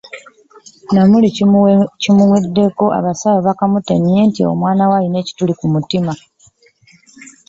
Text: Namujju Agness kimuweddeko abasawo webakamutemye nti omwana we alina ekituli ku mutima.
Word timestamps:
Namujju 0.93 1.29
Agness 1.51 1.89
kimuweddeko 2.01 2.85
abasawo 2.97 3.37
webakamutemye 3.37 4.17
nti 4.27 4.41
omwana 4.51 4.83
we 4.89 4.95
alina 4.97 5.17
ekituli 5.23 5.53
ku 5.59 5.65
mutima. 5.73 6.13